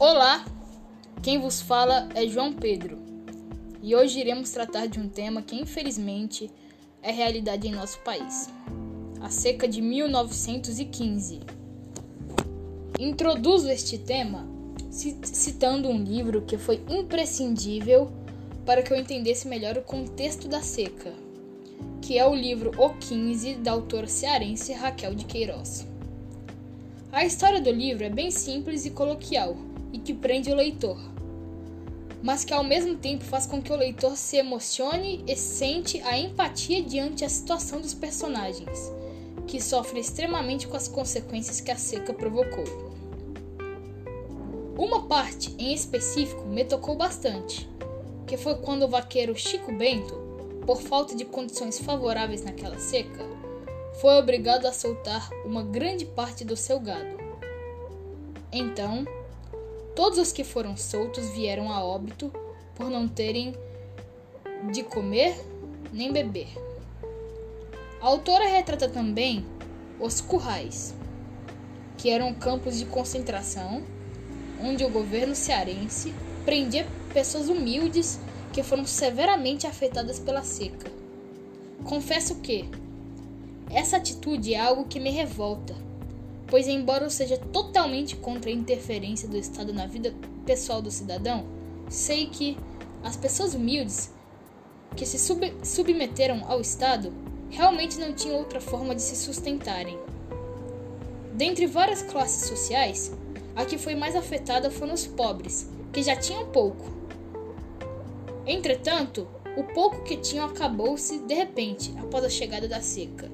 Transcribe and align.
Olá, 0.00 0.44
quem 1.24 1.40
vos 1.40 1.60
fala 1.60 2.08
é 2.14 2.24
João 2.28 2.52
Pedro 2.52 3.00
e 3.82 3.96
hoje 3.96 4.20
iremos 4.20 4.52
tratar 4.52 4.86
de 4.86 5.00
um 5.00 5.08
tema 5.08 5.42
que 5.42 5.56
infelizmente 5.56 6.48
é 7.02 7.10
realidade 7.10 7.66
em 7.66 7.72
nosso 7.72 7.98
país: 8.04 8.48
a 9.20 9.28
seca 9.28 9.66
de 9.66 9.82
1915. 9.82 11.40
Introduzo 12.96 13.68
este 13.68 13.98
tema 13.98 14.46
citando 14.88 15.88
um 15.88 16.00
livro 16.00 16.42
que 16.42 16.56
foi 16.56 16.80
imprescindível 16.88 18.08
para 18.64 18.82
que 18.82 18.92
eu 18.92 18.96
entendesse 18.96 19.48
melhor 19.48 19.76
o 19.76 19.82
contexto 19.82 20.46
da 20.46 20.62
seca, 20.62 21.12
que 22.00 22.16
é 22.16 22.24
o 22.24 22.36
livro 22.36 22.70
O 22.78 22.90
15 22.90 23.56
da 23.56 23.72
autora 23.72 24.06
cearense 24.06 24.72
Raquel 24.72 25.16
de 25.16 25.24
Queiroz. 25.24 25.88
A 27.10 27.24
história 27.24 27.60
do 27.60 27.72
livro 27.72 28.04
é 28.04 28.10
bem 28.10 28.30
simples 28.30 28.84
e 28.86 28.90
coloquial 28.90 29.56
e 29.92 29.98
que 29.98 30.14
prende 30.14 30.50
o 30.50 30.54
leitor, 30.54 30.98
mas 32.22 32.44
que 32.44 32.52
ao 32.52 32.64
mesmo 32.64 32.96
tempo 32.96 33.24
faz 33.24 33.46
com 33.46 33.62
que 33.62 33.72
o 33.72 33.76
leitor 33.76 34.16
se 34.16 34.36
emocione 34.36 35.24
e 35.26 35.36
sente 35.36 36.00
a 36.02 36.18
empatia 36.18 36.82
diante 36.82 37.24
a 37.24 37.28
situação 37.28 37.80
dos 37.80 37.94
personagens, 37.94 38.92
que 39.46 39.60
sofrem 39.60 40.00
extremamente 40.00 40.66
com 40.66 40.76
as 40.76 40.88
consequências 40.88 41.60
que 41.60 41.70
a 41.70 41.76
seca 41.76 42.12
provocou. 42.12 42.64
Uma 44.76 45.06
parte 45.08 45.54
em 45.58 45.72
específico 45.72 46.44
me 46.44 46.64
tocou 46.64 46.96
bastante, 46.96 47.68
que 48.26 48.36
foi 48.36 48.56
quando 48.56 48.82
o 48.84 48.88
vaqueiro 48.88 49.34
Chico 49.34 49.72
Bento, 49.72 50.14
por 50.66 50.80
falta 50.80 51.16
de 51.16 51.24
condições 51.24 51.78
favoráveis 51.78 52.44
naquela 52.44 52.78
seca, 52.78 53.24
foi 54.00 54.18
obrigado 54.18 54.66
a 54.66 54.72
soltar 54.72 55.30
uma 55.44 55.62
grande 55.62 56.04
parte 56.04 56.44
do 56.44 56.56
seu 56.56 56.78
gado. 56.78 57.18
Então, 58.52 59.04
Todos 59.98 60.16
os 60.20 60.30
que 60.30 60.44
foram 60.44 60.76
soltos 60.76 61.28
vieram 61.30 61.72
a 61.72 61.84
óbito 61.84 62.32
por 62.76 62.88
não 62.88 63.08
terem 63.08 63.52
de 64.70 64.84
comer 64.84 65.34
nem 65.92 66.12
beber. 66.12 66.46
A 68.00 68.06
autora 68.06 68.46
retrata 68.46 68.88
também 68.88 69.44
os 69.98 70.20
currais, 70.20 70.94
que 71.96 72.10
eram 72.10 72.32
campos 72.32 72.78
de 72.78 72.86
concentração 72.86 73.82
onde 74.62 74.84
o 74.84 74.88
governo 74.88 75.34
cearense 75.34 76.14
prendia 76.44 76.86
pessoas 77.12 77.48
humildes 77.48 78.20
que 78.52 78.62
foram 78.62 78.86
severamente 78.86 79.66
afetadas 79.66 80.20
pela 80.20 80.44
seca. 80.44 80.88
Confesso 81.82 82.36
que 82.36 82.70
essa 83.68 83.96
atitude 83.96 84.54
é 84.54 84.60
algo 84.60 84.84
que 84.84 85.00
me 85.00 85.10
revolta 85.10 85.87
pois, 86.48 86.66
embora 86.66 87.04
eu 87.04 87.10
seja 87.10 87.36
totalmente 87.36 88.16
contra 88.16 88.50
a 88.50 88.54
interferência 88.54 89.28
do 89.28 89.36
Estado 89.36 89.72
na 89.72 89.86
vida 89.86 90.14
pessoal 90.44 90.82
do 90.82 90.90
cidadão, 90.90 91.44
sei 91.88 92.26
que 92.26 92.56
as 93.02 93.16
pessoas 93.16 93.54
humildes 93.54 94.12
que 94.96 95.06
se 95.06 95.18
sub 95.18 95.54
submeteram 95.62 96.44
ao 96.48 96.60
Estado 96.60 97.12
realmente 97.50 97.98
não 97.98 98.12
tinham 98.12 98.38
outra 98.38 98.60
forma 98.60 98.94
de 98.94 99.02
se 99.02 99.16
sustentarem. 99.16 99.98
Dentre 101.34 101.66
várias 101.66 102.02
classes 102.02 102.48
sociais, 102.48 103.12
a 103.54 103.64
que 103.64 103.78
foi 103.78 103.94
mais 103.94 104.16
afetada 104.16 104.70
foram 104.70 104.94
os 104.94 105.06
pobres, 105.06 105.70
que 105.92 106.02
já 106.02 106.16
tinham 106.16 106.46
pouco. 106.46 106.84
Entretanto, 108.46 109.28
o 109.56 109.62
pouco 109.62 110.02
que 110.02 110.16
tinham 110.16 110.46
acabou-se 110.46 111.18
de 111.20 111.34
repente 111.34 111.94
após 111.98 112.24
a 112.24 112.30
chegada 112.30 112.66
da 112.66 112.80
seca. 112.80 113.30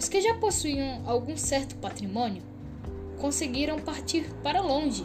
Os 0.00 0.08
que 0.08 0.18
já 0.18 0.32
possuíam 0.32 1.02
algum 1.04 1.36
certo 1.36 1.76
patrimônio 1.76 2.42
conseguiram 3.20 3.78
partir 3.78 4.24
para 4.42 4.62
longe, 4.62 5.04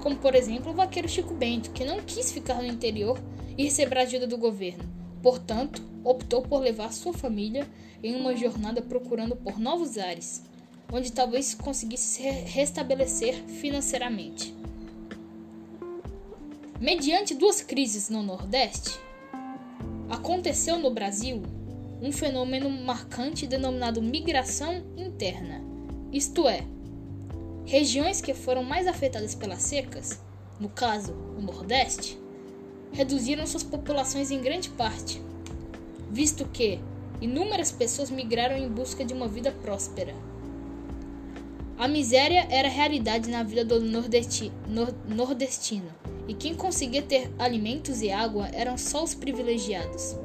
como 0.00 0.14
por 0.14 0.36
exemplo 0.36 0.70
o 0.70 0.74
vaqueiro 0.74 1.08
Chico 1.08 1.34
Bento, 1.34 1.72
que 1.72 1.84
não 1.84 2.00
quis 2.00 2.30
ficar 2.30 2.62
no 2.62 2.68
interior 2.68 3.18
e 3.58 3.64
receber 3.64 3.98
ajuda 3.98 4.24
do 4.24 4.38
governo. 4.38 4.84
Portanto, 5.20 5.82
optou 6.04 6.42
por 6.42 6.60
levar 6.60 6.92
sua 6.92 7.12
família 7.12 7.68
em 8.00 8.14
uma 8.14 8.36
jornada 8.36 8.80
procurando 8.80 9.34
por 9.34 9.58
novos 9.58 9.98
ares, 9.98 10.44
onde 10.92 11.10
talvez 11.10 11.52
conseguisse 11.52 12.04
se 12.04 12.22
restabelecer 12.22 13.34
financeiramente. 13.48 14.54
Mediante 16.80 17.34
duas 17.34 17.60
crises 17.62 18.08
no 18.08 18.22
Nordeste, 18.22 18.96
aconteceu 20.08 20.78
no 20.78 20.92
Brasil 20.92 21.42
um 22.00 22.12
fenômeno 22.12 22.68
marcante 22.68 23.46
denominado 23.46 24.02
migração 24.02 24.84
interna, 24.96 25.62
isto 26.12 26.46
é, 26.48 26.64
regiões 27.64 28.20
que 28.20 28.34
foram 28.34 28.62
mais 28.62 28.86
afetadas 28.86 29.34
pelas 29.34 29.62
secas, 29.62 30.20
no 30.60 30.68
caso 30.68 31.12
o 31.36 31.40
Nordeste, 31.40 32.18
reduziram 32.92 33.46
suas 33.46 33.62
populações 33.62 34.30
em 34.30 34.40
grande 34.40 34.70
parte, 34.70 35.20
visto 36.10 36.46
que 36.46 36.80
inúmeras 37.20 37.72
pessoas 37.72 38.10
migraram 38.10 38.56
em 38.56 38.68
busca 38.68 39.04
de 39.04 39.12
uma 39.12 39.26
vida 39.26 39.50
próspera. 39.50 40.14
A 41.78 41.86
miséria 41.86 42.46
era 42.50 42.68
realidade 42.68 43.28
na 43.28 43.42
vida 43.42 43.64
do 43.64 43.80
nordesti 43.80 44.50
nordestino, 45.06 45.90
e 46.26 46.34
quem 46.34 46.54
conseguia 46.54 47.02
ter 47.02 47.30
alimentos 47.38 48.00
e 48.00 48.10
água 48.10 48.48
eram 48.52 48.78
só 48.78 49.04
os 49.04 49.14
privilegiados. 49.14 50.16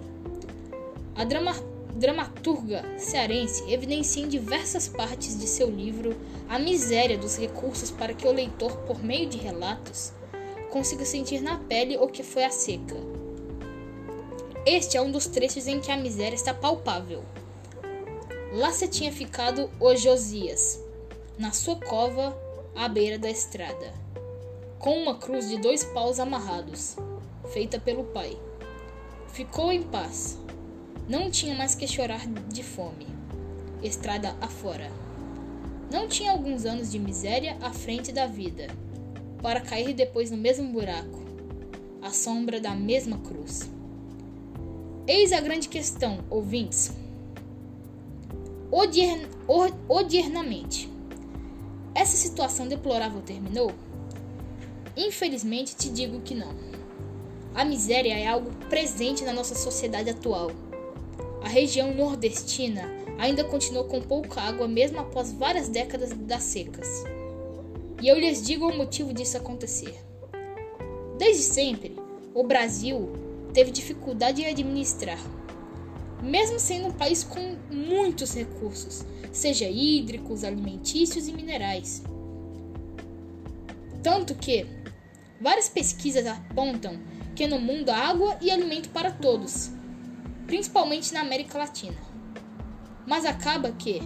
A 1.15 1.23
drama 1.23 1.53
dramaturga 1.95 2.83
cearense 2.97 3.69
evidencia 3.71 4.23
em 4.23 4.27
diversas 4.27 4.87
partes 4.87 5.37
de 5.37 5.45
seu 5.45 5.69
livro 5.69 6.15
a 6.47 6.57
miséria 6.57 7.17
dos 7.17 7.37
recursos 7.37 7.91
para 7.91 8.13
que 8.13 8.27
o 8.27 8.31
leitor, 8.31 8.77
por 8.87 9.03
meio 9.03 9.29
de 9.29 9.37
relatos, 9.37 10.13
consiga 10.69 11.05
sentir 11.05 11.41
na 11.41 11.57
pele 11.57 11.97
o 11.97 12.07
que 12.07 12.23
foi 12.23 12.43
a 12.45 12.49
seca. 12.49 12.95
Este 14.65 14.95
é 14.95 15.01
um 15.01 15.11
dos 15.11 15.27
trechos 15.27 15.67
em 15.67 15.79
que 15.79 15.91
a 15.91 15.97
miséria 15.97 16.35
está 16.35 16.53
palpável. 16.53 17.23
Lá 18.53 18.71
se 18.71 18.87
tinha 18.87 19.11
ficado 19.11 19.69
o 19.79 19.95
Josias, 19.95 20.81
na 21.37 21.51
sua 21.51 21.75
cova 21.75 22.37
à 22.75 22.87
beira 22.87 23.17
da 23.17 23.29
estrada, 23.29 23.93
com 24.79 24.97
uma 24.97 25.15
cruz 25.15 25.49
de 25.49 25.57
dois 25.59 25.83
paus 25.83 26.19
amarrados, 26.19 26.95
feita 27.51 27.79
pelo 27.79 28.03
pai. 28.05 28.37
Ficou 29.27 29.71
em 29.71 29.83
paz, 29.83 30.37
não 31.07 31.29
tinha 31.29 31.55
mais 31.55 31.75
que 31.75 31.87
chorar 31.87 32.25
de 32.27 32.63
fome. 32.63 33.07
Estrada 33.83 34.35
afora. 34.39 34.91
Não 35.91 36.07
tinha 36.07 36.31
alguns 36.31 36.65
anos 36.65 36.91
de 36.91 36.99
miséria 36.99 37.57
à 37.61 37.73
frente 37.73 38.11
da 38.11 38.25
vida, 38.27 38.67
para 39.41 39.59
cair 39.59 39.93
depois 39.93 40.31
no 40.31 40.37
mesmo 40.37 40.71
buraco, 40.71 41.19
à 42.01 42.11
sombra 42.11 42.61
da 42.61 42.73
mesma 42.73 43.17
cruz. 43.17 43.69
Eis 45.07 45.33
a 45.33 45.41
grande 45.41 45.67
questão, 45.67 46.19
ouvintes. 46.29 46.91
Odier, 48.71 49.27
odiernamente. 49.89 50.89
Essa 51.93 52.15
situação 52.15 52.67
deplorável 52.67 53.21
terminou? 53.21 53.73
Infelizmente 54.95 55.75
te 55.75 55.89
digo 55.89 56.21
que 56.21 56.33
não. 56.33 56.55
A 57.53 57.65
miséria 57.65 58.17
é 58.17 58.27
algo 58.27 58.49
presente 58.69 59.25
na 59.25 59.33
nossa 59.33 59.55
sociedade 59.55 60.09
atual 60.09 60.51
a 61.41 61.47
região 61.47 61.93
nordestina 61.93 62.83
ainda 63.17 63.43
continuou 63.43 63.85
com 63.85 64.01
pouca 64.01 64.41
água 64.41 64.67
mesmo 64.67 64.99
após 64.99 65.31
várias 65.31 65.67
décadas 65.67 66.11
das 66.11 66.43
secas. 66.43 67.03
E 68.01 68.07
eu 68.07 68.17
lhes 68.17 68.41
digo 68.41 68.67
o 68.67 68.75
motivo 68.75 69.13
disso 69.13 69.37
acontecer. 69.37 69.95
Desde 71.17 71.43
sempre, 71.43 71.95
o 72.33 72.43
Brasil 72.43 73.11
teve 73.53 73.71
dificuldade 73.71 74.41
em 74.41 74.47
administrar, 74.47 75.19
mesmo 76.21 76.59
sendo 76.59 76.87
um 76.87 76.91
país 76.91 77.23
com 77.23 77.57
muitos 77.69 78.33
recursos, 78.33 79.05
seja 79.31 79.69
hídricos, 79.69 80.43
alimentícios 80.43 81.27
e 81.27 81.31
minerais. 81.31 82.03
Tanto 84.01 84.33
que 84.35 84.65
várias 85.39 85.69
pesquisas 85.69 86.25
apontam 86.25 86.99
que 87.35 87.47
no 87.47 87.59
mundo 87.59 87.89
há 87.89 87.97
água 87.97 88.37
e 88.41 88.49
alimento 88.49 88.89
para 88.89 89.11
todos, 89.11 89.71
principalmente 90.51 91.13
na 91.13 91.21
América 91.21 91.57
Latina. 91.57 91.95
Mas 93.07 93.23
acaba 93.23 93.71
que 93.71 94.01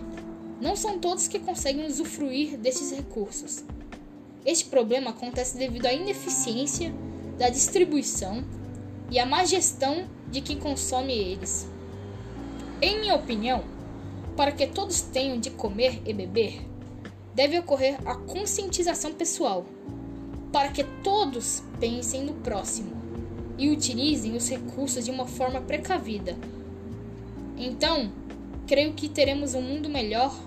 não 0.62 0.76
são 0.76 1.00
todos 1.00 1.28
que 1.28 1.40
conseguem 1.40 1.88
usufruir 1.88 2.56
desses 2.56 2.96
recursos. 2.96 3.64
Este 4.46 4.66
problema 4.66 5.10
acontece 5.10 5.58
devido 5.58 5.88
à 5.88 5.94
ineficiência 5.94 6.94
da 7.40 7.50
distribuição 7.50 8.46
e 9.10 9.18
à 9.18 9.26
má 9.26 9.44
gestão 9.44 10.08
de 10.30 10.40
quem 10.40 10.60
consome 10.60 11.14
eles. 11.14 11.68
Em 12.80 13.00
minha 13.00 13.16
opinião, 13.16 13.64
para 14.38 14.52
que 14.52 14.68
todos 14.68 15.02
tenham 15.02 15.40
de 15.40 15.50
comer 15.50 16.00
e 16.06 16.14
beber, 16.14 16.62
deve 17.34 17.58
ocorrer 17.58 17.98
a 18.08 18.14
conscientização 18.18 19.14
pessoal, 19.14 19.66
para 20.54 20.70
que 20.70 20.84
todos 21.04 21.64
pensem 21.80 22.22
no 22.22 22.36
próximo 22.36 23.05
e 23.58 23.70
utilizem 23.70 24.36
os 24.36 24.50
recursos 24.50 25.06
de 25.06 25.12
uma 25.12 25.26
forma 25.26 25.62
precavida. 25.62 26.38
Então, 27.58 28.12
creio 28.68 28.94
que 28.94 29.08
teremos 29.08 29.54
um 29.54 29.62
mundo 29.62 29.90
melhor, 29.90 30.38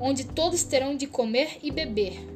onde 0.00 0.24
todos 0.24 0.62
terão 0.64 0.96
de 0.96 1.06
comer 1.06 1.58
e 1.62 1.70
beber 1.70 2.35